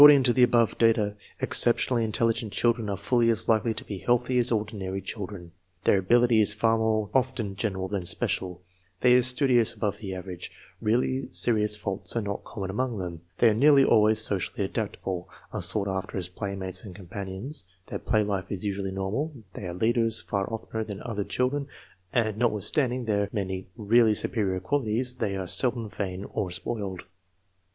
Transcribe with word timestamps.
a# 0.03 0.23
to 0.23 0.33
the 0.33 0.41
above 0.41 0.75
data, 0.79 1.13
exceptionally 1.41 2.03
intelligent 2.03 2.51
children 2.51 2.89
*i}re 2.89 2.97
fully 2.97 3.29
as 3.29 3.47
likely 3.47 3.71
to 3.71 3.85
be 3.85 3.99
healthy 3.99 4.39
as 4.39 4.51
ordinary 4.51 4.99
chil 4.99 5.27
dren; 5.27 5.51
their 5.83 5.99
ability 5.99 6.41
is 6.41 6.55
far 6.55 6.79
more 6.79 7.11
often 7.13 7.55
general 7.55 7.87
than 7.87 8.03
special, 8.03 8.63
16 9.01 9.11
THE 9.11 9.13
MEASUREMENT 9.13 9.29
OF 9.29 9.29
INTELLIGENCE 9.29 9.29
they 9.29 9.29
are 9.29 9.29
studious 9.29 9.73
above 9.77 9.97
the 9.99 10.15
average, 10.15 10.51
really 10.81 11.29
serious 11.31 11.77
faults 11.77 12.15
are 12.15 12.23
not 12.23 12.43
common 12.43 12.71
among 12.71 12.97
them, 12.97 13.21
they 13.37 13.49
are 13.49 13.53
nearly 13.53 13.83
always 13.83 14.19
so 14.19 14.37
cially 14.39 14.63
adaptable, 14.65 15.29
are 15.53 15.61
sought 15.61 15.87
after 15.87 16.17
as 16.17 16.29
playmates 16.29 16.83
and 16.83 16.95
com 16.95 17.05
panions, 17.05 17.65
their 17.85 17.99
play 17.99 18.23
life 18.23 18.51
is 18.51 18.65
usually 18.65 18.89
normal, 18.91 19.31
they 19.53 19.67
are 19.67 19.73
leaders 19.75 20.19
far 20.19 20.51
oftener 20.51 20.83
than 20.83 20.99
other 21.03 21.23
children, 21.23 21.67
and 22.11 22.37
notwithstanding 22.37 23.05
their 23.05 23.29
many 23.31 23.67
really 23.77 24.15
superior 24.15 24.59
qualities 24.59 25.17
they 25.17 25.35
are 25.37 25.45
seldom 25.45 25.87
vain 25.91 26.23
or 26.31 26.49
spoiled. 26.49 27.03